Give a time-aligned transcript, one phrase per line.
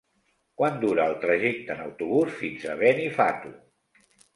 [0.61, 3.59] Quant dura el trajecte en autobús fins a Benifato?